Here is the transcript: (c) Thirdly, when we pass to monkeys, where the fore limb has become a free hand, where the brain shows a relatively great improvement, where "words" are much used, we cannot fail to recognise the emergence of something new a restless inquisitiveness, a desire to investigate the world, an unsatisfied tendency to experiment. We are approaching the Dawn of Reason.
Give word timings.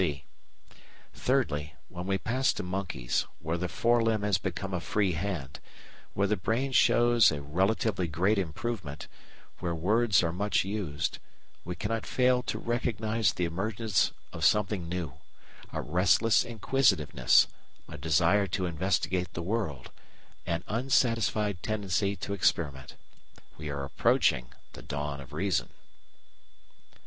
(c) 0.01 0.23
Thirdly, 1.13 1.75
when 1.87 2.07
we 2.07 2.17
pass 2.17 2.53
to 2.53 2.63
monkeys, 2.63 3.27
where 3.37 3.55
the 3.59 3.67
fore 3.67 4.01
limb 4.01 4.23
has 4.23 4.39
become 4.39 4.73
a 4.73 4.79
free 4.79 5.11
hand, 5.11 5.59
where 6.15 6.25
the 6.25 6.35
brain 6.35 6.71
shows 6.71 7.31
a 7.31 7.39
relatively 7.39 8.07
great 8.07 8.39
improvement, 8.39 9.07
where 9.59 9.75
"words" 9.75 10.23
are 10.23 10.33
much 10.33 10.65
used, 10.65 11.19
we 11.63 11.75
cannot 11.75 12.07
fail 12.07 12.41
to 12.41 12.57
recognise 12.57 13.33
the 13.33 13.45
emergence 13.45 14.11
of 14.33 14.43
something 14.43 14.89
new 14.89 15.13
a 15.71 15.83
restless 15.83 16.43
inquisitiveness, 16.43 17.45
a 17.87 17.95
desire 17.95 18.47
to 18.47 18.65
investigate 18.65 19.31
the 19.35 19.43
world, 19.43 19.91
an 20.47 20.63
unsatisfied 20.67 21.61
tendency 21.61 22.15
to 22.15 22.33
experiment. 22.33 22.95
We 23.55 23.69
are 23.69 23.83
approaching 23.83 24.47
the 24.73 24.81
Dawn 24.81 25.21
of 25.21 25.31
Reason. 25.31 25.69